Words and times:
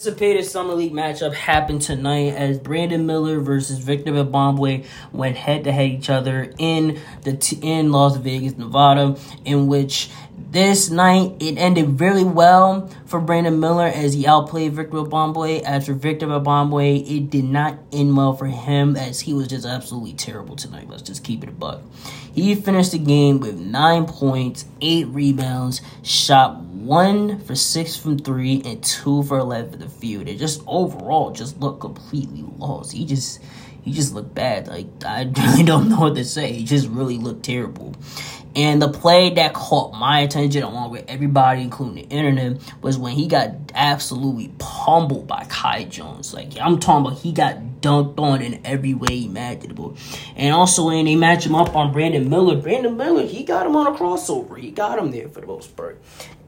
anticipated 0.00 0.46
summer 0.46 0.72
league 0.72 0.94
matchup 0.94 1.34
happened 1.34 1.82
tonight 1.82 2.28
as 2.28 2.58
Brandon 2.58 3.04
Miller 3.04 3.38
versus 3.38 3.78
Victor 3.80 4.12
Wembanyama 4.12 4.86
went 5.12 5.36
head 5.36 5.64
to 5.64 5.72
head 5.72 5.90
each 5.90 6.08
other 6.08 6.54
in 6.56 6.98
the 7.24 7.36
t- 7.36 7.58
in 7.60 7.92
Las 7.92 8.16
Vegas, 8.16 8.56
Nevada, 8.56 9.18
in 9.44 9.66
which 9.66 10.08
this 10.38 10.88
night 10.88 11.34
it 11.38 11.58
ended 11.58 12.00
really 12.00 12.24
well 12.24 12.88
for 13.04 13.20
Brandon 13.20 13.60
Miller 13.60 13.88
as 13.88 14.14
he 14.14 14.26
outplayed 14.26 14.72
Victor 14.72 14.96
Wembanyama. 14.96 15.60
As 15.64 15.84
for 15.84 15.92
Victor 15.92 16.28
Wembanyama, 16.28 17.18
it 17.18 17.28
did 17.28 17.44
not 17.44 17.78
end 17.92 18.16
well 18.16 18.32
for 18.32 18.46
him 18.46 18.96
as 18.96 19.20
he 19.20 19.34
was 19.34 19.48
just 19.48 19.66
absolutely 19.66 20.14
terrible 20.14 20.56
tonight. 20.56 20.88
Let's 20.88 21.02
just 21.02 21.24
keep 21.24 21.42
it 21.42 21.50
a 21.50 21.52
buck. 21.52 21.82
He 22.34 22.54
finished 22.54 22.92
the 22.92 22.98
game 22.98 23.38
with 23.38 23.58
nine 23.58 24.06
points, 24.06 24.64
eight 24.80 25.08
rebounds, 25.08 25.82
shot 26.02 26.64
one 26.80 27.38
for 27.40 27.54
six 27.54 27.96
from 27.96 28.18
three 28.18 28.62
and 28.64 28.82
two 28.82 29.22
for 29.24 29.38
eleven 29.38 29.72
for 29.72 29.78
the 29.78 29.88
field. 29.88 30.28
It 30.28 30.38
just 30.38 30.62
overall 30.66 31.30
just 31.30 31.60
looked 31.60 31.80
completely 31.80 32.42
lost. 32.58 32.92
He 32.92 33.04
just 33.04 33.40
he 33.82 33.92
just 33.92 34.14
looked 34.14 34.34
bad. 34.34 34.68
Like 34.68 34.86
I 35.04 35.22
really 35.36 35.62
don't 35.62 35.88
know 35.88 36.00
what 36.00 36.16
to 36.16 36.24
say. 36.24 36.52
He 36.52 36.64
just 36.64 36.88
really 36.88 37.18
looked 37.18 37.44
terrible. 37.44 37.94
And 38.56 38.82
the 38.82 38.88
play 38.88 39.30
that 39.34 39.54
caught 39.54 39.92
my 39.94 40.20
attention, 40.20 40.64
along 40.64 40.90
with 40.90 41.04
everybody, 41.06 41.62
including 41.62 41.94
the 41.94 42.14
internet, 42.14 42.60
was 42.82 42.98
when 42.98 43.14
he 43.14 43.28
got 43.28 43.54
absolutely 43.74 44.52
pummeled 44.58 45.28
by 45.28 45.44
Kai 45.48 45.84
Jones. 45.84 46.34
Like 46.34 46.58
I'm 46.60 46.80
talking 46.80 47.06
about, 47.06 47.20
he 47.20 47.32
got 47.32 47.58
dunked 47.80 48.18
on 48.18 48.42
in 48.42 48.60
every 48.64 48.94
way 48.94 49.24
imaginable. 49.24 49.96
And 50.34 50.52
also, 50.52 50.86
when 50.86 51.04
they 51.04 51.14
match 51.14 51.46
him 51.46 51.54
up 51.54 51.76
on 51.76 51.92
Brandon 51.92 52.28
Miller, 52.28 52.56
Brandon 52.56 52.96
Miller, 52.96 53.24
he 53.24 53.44
got 53.44 53.66
him 53.66 53.76
on 53.76 53.86
a 53.86 53.96
crossover. 53.96 54.58
He 54.58 54.72
got 54.72 54.98
him 54.98 55.12
there 55.12 55.28
for 55.28 55.40
the 55.40 55.46
most 55.46 55.76
part. 55.76 56.00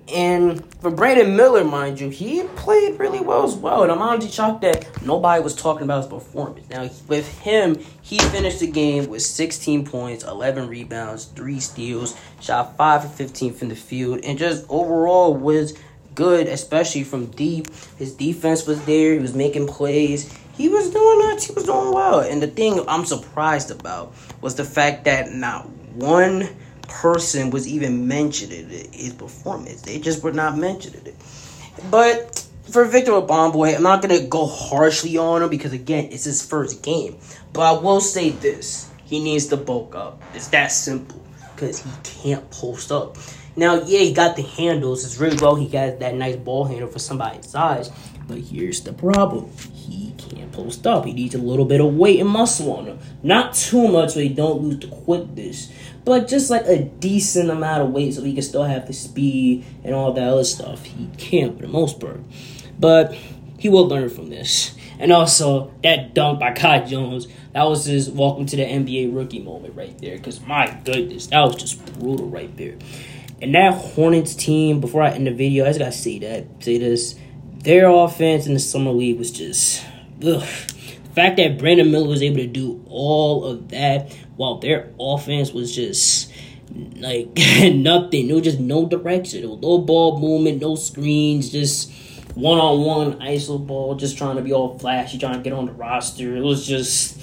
And 0.08 0.74
for 0.80 0.90
Brandon 0.90 1.36
Miller, 1.36 1.64
mind 1.64 2.00
you, 2.00 2.08
he 2.10 2.42
played 2.56 2.98
really 2.98 3.20
well 3.20 3.44
as 3.44 3.54
well. 3.54 3.82
And 3.82 3.92
I'm 3.92 4.02
honestly 4.02 4.30
shocked 4.30 4.62
that 4.62 5.02
nobody 5.02 5.42
was 5.42 5.54
talking 5.54 5.84
about 5.84 6.02
his 6.02 6.06
performance. 6.06 6.68
Now, 6.68 6.90
with 7.06 7.28
him, 7.40 7.78
he 8.02 8.18
finished 8.18 8.60
the 8.60 8.66
game 8.66 9.08
with 9.08 9.22
16 9.22 9.86
points, 9.86 10.24
11 10.24 10.68
rebounds, 10.68 11.26
3 11.26 11.60
steals, 11.60 12.16
shot 12.40 12.76
5 12.76 13.02
for 13.02 13.08
15 13.08 13.54
from 13.54 13.68
the 13.68 13.76
field, 13.76 14.20
and 14.24 14.38
just 14.38 14.66
overall 14.68 15.34
was 15.34 15.78
good, 16.14 16.46
especially 16.48 17.04
from 17.04 17.26
deep. 17.26 17.68
His 17.96 18.14
defense 18.14 18.66
was 18.66 18.84
there, 18.84 19.14
he 19.14 19.18
was 19.18 19.34
making 19.34 19.68
plays. 19.68 20.36
He 20.54 20.68
was 20.68 20.90
doing 20.90 21.18
that, 21.20 21.42
he 21.42 21.54
was 21.54 21.64
doing 21.64 21.92
well. 21.92 22.20
And 22.20 22.42
the 22.42 22.48
thing 22.48 22.84
I'm 22.86 23.06
surprised 23.06 23.70
about 23.70 24.14
was 24.40 24.56
the 24.56 24.64
fact 24.64 25.04
that 25.04 25.32
not 25.32 25.68
one 25.94 26.48
person 26.92 27.50
was 27.50 27.66
even 27.66 28.06
mentioned 28.06 28.52
in 28.52 28.68
his 28.68 29.14
performance. 29.14 29.82
They 29.82 29.98
just 29.98 30.22
were 30.22 30.32
not 30.32 30.56
mentioned 30.58 30.94
in 30.96 31.06
it. 31.06 31.16
But 31.90 32.46
for 32.70 32.84
Victor 32.84 33.12
Wembanyama, 33.12 33.76
I'm 33.76 33.82
not 33.82 34.02
gonna 34.02 34.26
go 34.26 34.46
harshly 34.46 35.16
on 35.16 35.42
him 35.42 35.48
because 35.48 35.72
again, 35.72 36.08
it's 36.12 36.24
his 36.24 36.44
first 36.44 36.82
game. 36.82 37.18
But 37.52 37.62
I 37.62 37.80
will 37.80 38.00
say 38.00 38.30
this: 38.30 38.90
he 39.04 39.22
needs 39.22 39.46
to 39.46 39.56
bulk 39.56 39.94
up. 39.94 40.22
It's 40.34 40.48
that 40.48 40.68
simple 40.68 41.20
because 41.54 41.82
he 41.82 41.90
can't 42.04 42.48
post 42.50 42.92
up. 42.92 43.16
Now, 43.56 43.82
yeah, 43.82 44.00
he 44.00 44.12
got 44.12 44.36
the 44.36 44.42
handles. 44.42 45.04
It's 45.04 45.18
really 45.18 45.36
well. 45.40 45.54
He 45.56 45.68
got 45.68 45.98
that 46.00 46.14
nice 46.14 46.36
ball 46.36 46.64
handle 46.64 46.88
for 46.88 46.98
somebody's 46.98 47.48
size. 47.48 47.90
But 48.28 48.38
here's 48.38 48.82
the 48.82 48.92
problem: 48.92 49.50
post 50.52 50.86
up. 50.86 51.04
He 51.04 51.12
needs 51.12 51.34
a 51.34 51.38
little 51.38 51.64
bit 51.64 51.80
of 51.80 51.94
weight 51.94 52.20
and 52.20 52.28
muscle 52.28 52.72
on 52.72 52.86
him. 52.86 52.98
Not 53.22 53.54
too 53.54 53.88
much 53.88 54.12
so 54.12 54.20
he 54.20 54.28
don't 54.28 54.62
lose 54.62 54.78
the 54.78 54.88
quickness 54.88 55.70
but 56.04 56.26
just 56.28 56.50
like 56.50 56.66
a 56.66 56.84
decent 56.84 57.50
amount 57.50 57.82
of 57.82 57.90
weight 57.90 58.14
so 58.14 58.22
he 58.22 58.32
can 58.32 58.42
still 58.42 58.64
have 58.64 58.86
the 58.86 58.92
speed 58.92 59.64
and 59.84 59.94
all 59.94 60.12
that 60.12 60.28
other 60.28 60.44
stuff. 60.44 60.84
He 60.84 61.08
can't 61.16 61.56
for 61.56 61.62
the 61.62 61.68
most 61.68 62.00
part. 62.00 62.20
But 62.78 63.14
he 63.58 63.68
will 63.68 63.86
learn 63.86 64.08
from 64.08 64.28
this. 64.28 64.74
And 64.98 65.12
also, 65.12 65.72
that 65.82 66.14
dunk 66.14 66.40
by 66.40 66.52
Kai 66.52 66.80
Jones, 66.80 67.28
that 67.52 67.64
was 67.64 67.84
his 67.84 68.10
welcome 68.10 68.46
to 68.46 68.56
the 68.56 68.64
NBA 68.64 69.14
rookie 69.14 69.40
moment 69.40 69.76
right 69.76 69.96
there. 69.98 70.16
Because 70.16 70.40
my 70.40 70.76
goodness, 70.84 71.28
that 71.28 71.40
was 71.40 71.56
just 71.56 71.84
brutal 71.98 72.28
right 72.28 72.54
there. 72.56 72.76
And 73.40 73.54
that 73.54 73.74
Hornets 73.74 74.34
team, 74.34 74.80
before 74.80 75.02
I 75.02 75.10
end 75.10 75.26
the 75.26 75.32
video, 75.32 75.64
I 75.64 75.68
just 75.68 75.78
gotta 75.78 75.92
say 75.92 76.18
that, 76.20 76.46
say 76.60 76.78
this. 76.78 77.16
Their 77.58 77.88
offense 77.88 78.46
in 78.46 78.54
the 78.54 78.60
summer 78.60 78.90
league 78.90 79.18
was 79.18 79.30
just 79.30 79.84
The 80.18 80.40
fact 81.14 81.36
that 81.36 81.58
Brandon 81.58 81.90
Miller 81.90 82.08
was 82.08 82.22
able 82.22 82.36
to 82.36 82.46
do 82.46 82.84
all 82.88 83.44
of 83.44 83.68
that 83.68 84.12
while 84.36 84.58
their 84.58 84.90
offense 84.98 85.52
was 85.52 85.74
just 85.74 86.32
like 86.96 87.28
nothing. 87.74 88.26
There 88.26 88.36
was 88.36 88.44
just 88.44 88.60
no 88.60 88.86
direction. 88.86 89.40
There 89.40 89.50
was 89.50 89.60
no 89.60 89.78
ball 89.78 90.18
movement, 90.18 90.60
no 90.60 90.74
screens, 90.74 91.50
just 91.50 91.92
one 92.34 92.58
on 92.58 92.80
one 92.80 93.20
ISO 93.20 93.64
ball, 93.64 93.94
just 93.94 94.16
trying 94.16 94.36
to 94.36 94.42
be 94.42 94.52
all 94.52 94.78
flashy, 94.78 95.18
trying 95.18 95.36
to 95.36 95.42
get 95.42 95.52
on 95.52 95.66
the 95.66 95.72
roster. 95.72 96.36
It 96.36 96.40
was 96.40 96.66
just 96.66 97.20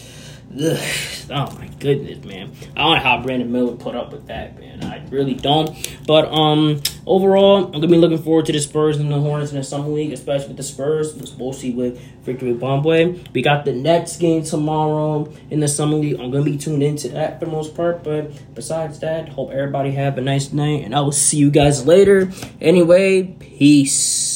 Ugh. 0.52 0.78
Oh 1.32 1.56
my 1.60 1.68
goodness, 1.80 2.26
man! 2.26 2.52
I 2.76 2.82
don't 2.82 2.96
know 2.96 3.04
how 3.04 3.22
Brandon 3.22 3.52
Miller 3.52 3.76
put 3.76 3.96
up 3.96 4.12
with 4.12 4.28
that, 4.28 4.60
man. 4.60 4.84
I 4.84 5.06
really 5.10 5.36
don't. 5.36 5.70
But 6.08 6.26
um, 6.32 6.82
overall, 7.06 7.66
I'm 7.66 7.72
gonna 7.74 7.88
be 7.88 7.98
looking 7.98 8.18
forward 8.18 8.48
to 8.48 8.52
the 8.52 8.60
Spurs 8.60 8.98
and 8.98 9.12
the 9.12 9.20
Hornets 9.20 9.52
in 9.52 9.58
the 9.58 9.64
summer 9.64 9.90
league, 9.90 10.12
especially 10.12 10.48
with 10.48 10.58
the 10.58 10.64
Spurs, 10.64 11.38
mostly 11.38 11.72
with 11.72 12.00
Victor 12.24 12.48
Wembanyama. 12.48 13.32
We 13.32 13.44
got 13.44 13.64
the 13.64 13.74
Nets 13.74 14.18
game 14.18 14.44
tomorrow 14.44 15.32
in 15.52 15.60
the 15.60 15.68
summer 15.68 15.98
league. 15.98 16.20
I'm 16.20 16.32
gonna 16.32 16.44
be 16.44 16.58
tuned 16.58 16.82
into 16.82 17.10
that 17.10 17.40
for 17.40 17.46
the 17.46 17.52
most 17.52 17.76
part. 17.76 18.04
But 18.04 18.32
besides 18.56 19.00
that, 19.02 19.30
hope 19.30 19.52
everybody 19.52 19.92
have 19.92 20.18
a 20.18 20.22
nice 20.22 20.52
night, 20.52 20.84
and 20.84 20.96
I 20.96 21.02
will 21.02 21.12
see 21.12 21.38
you 21.38 21.52
guys 21.52 21.86
later. 21.86 22.32
Anyway, 22.60 23.24
peace. 23.40 24.29